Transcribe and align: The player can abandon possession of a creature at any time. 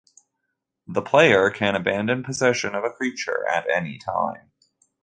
The 0.87 1.03
player 1.03 1.51
can 1.51 1.75
abandon 1.75 2.23
possession 2.23 2.73
of 2.73 2.83
a 2.83 2.89
creature 2.89 3.47
at 3.47 3.69
any 3.69 3.99
time. 3.99 4.51